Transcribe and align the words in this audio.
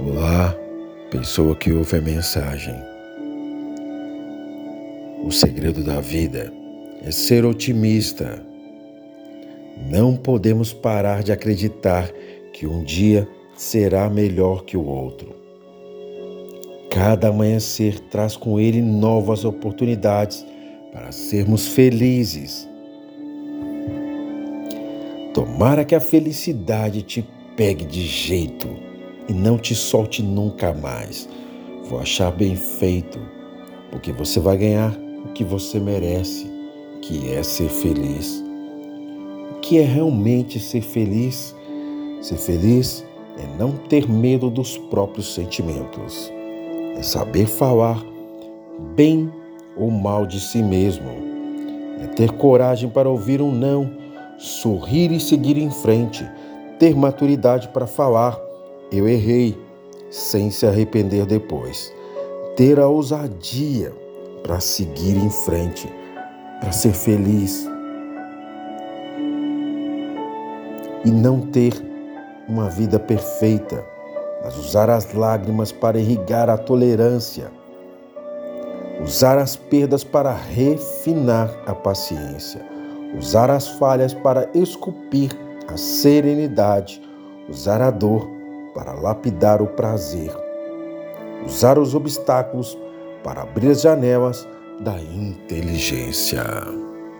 Olá, 0.00 0.56
pessoa 1.10 1.56
que 1.56 1.72
ouve 1.72 1.96
a 1.96 2.00
mensagem. 2.00 2.76
O 5.24 5.32
segredo 5.32 5.82
da 5.82 6.00
vida 6.00 6.52
é 7.02 7.10
ser 7.10 7.44
otimista. 7.44 8.40
Não 9.90 10.16
podemos 10.16 10.72
parar 10.72 11.24
de 11.24 11.32
acreditar 11.32 12.08
que 12.52 12.64
um 12.64 12.84
dia 12.84 13.28
será 13.56 14.08
melhor 14.08 14.64
que 14.64 14.76
o 14.76 14.86
outro. 14.86 15.34
Cada 16.92 17.30
amanhecer 17.30 17.98
traz 17.98 18.36
com 18.36 18.60
ele 18.60 18.80
novas 18.80 19.44
oportunidades 19.44 20.46
para 20.92 21.10
sermos 21.10 21.66
felizes. 21.66 22.68
Tomara 25.34 25.84
que 25.84 25.96
a 25.96 26.00
felicidade 26.00 27.02
te 27.02 27.28
pegue 27.56 27.84
de 27.84 28.02
jeito 28.02 28.87
e 29.28 29.32
não 29.32 29.58
te 29.58 29.74
solte 29.74 30.22
nunca 30.22 30.72
mais. 30.72 31.28
Vou 31.84 32.00
achar 32.00 32.30
bem 32.32 32.56
feito, 32.56 33.18
porque 33.90 34.12
você 34.12 34.40
vai 34.40 34.56
ganhar 34.56 34.92
o 35.24 35.32
que 35.32 35.44
você 35.44 35.78
merece, 35.78 36.50
que 37.02 37.32
é 37.32 37.42
ser 37.42 37.68
feliz. 37.68 38.42
O 39.52 39.60
que 39.60 39.78
é 39.78 39.84
realmente 39.84 40.58
ser 40.58 40.80
feliz? 40.80 41.54
Ser 42.20 42.36
feliz 42.36 43.04
é 43.38 43.58
não 43.58 43.72
ter 43.72 44.08
medo 44.08 44.50
dos 44.50 44.76
próprios 44.76 45.34
sentimentos, 45.34 46.32
é 46.96 47.02
saber 47.02 47.46
falar 47.46 48.02
bem 48.96 49.32
ou 49.76 49.90
mal 49.90 50.26
de 50.26 50.40
si 50.40 50.62
mesmo, 50.62 51.08
é 52.00 52.06
ter 52.06 52.32
coragem 52.32 52.88
para 52.88 53.08
ouvir 53.08 53.40
um 53.40 53.52
não, 53.52 53.90
sorrir 54.36 55.12
e 55.12 55.20
seguir 55.20 55.56
em 55.56 55.70
frente, 55.70 56.28
ter 56.78 56.96
maturidade 56.96 57.68
para 57.68 57.86
falar 57.86 58.47
eu 58.90 59.06
errei, 59.08 59.56
sem 60.10 60.50
se 60.50 60.66
arrepender 60.66 61.26
depois. 61.26 61.92
Ter 62.56 62.80
a 62.80 62.88
ousadia 62.88 63.92
para 64.42 64.60
seguir 64.60 65.16
em 65.16 65.30
frente, 65.30 65.92
para 66.60 66.72
ser 66.72 66.92
feliz. 66.92 67.68
E 71.04 71.10
não 71.10 71.40
ter 71.40 71.74
uma 72.48 72.70
vida 72.70 72.98
perfeita, 72.98 73.84
mas 74.42 74.56
usar 74.56 74.88
as 74.88 75.12
lágrimas 75.12 75.70
para 75.70 75.98
irrigar 75.98 76.48
a 76.48 76.56
tolerância. 76.56 77.50
Usar 79.02 79.38
as 79.38 79.54
perdas 79.54 80.02
para 80.02 80.32
refinar 80.32 81.54
a 81.66 81.74
paciência. 81.74 82.66
Usar 83.16 83.50
as 83.50 83.68
falhas 83.68 84.12
para 84.12 84.48
esculpir 84.54 85.30
a 85.68 85.76
serenidade. 85.76 87.00
Usar 87.48 87.80
a 87.80 87.90
dor 87.90 88.37
para 88.78 88.92
lapidar 88.92 89.60
o 89.60 89.66
prazer, 89.66 90.30
usar 91.44 91.80
os 91.80 91.96
obstáculos 91.96 92.78
para 93.24 93.42
abrir 93.42 93.70
as 93.70 93.80
janelas 93.80 94.48
da 94.78 94.96
inteligência. 95.00 96.44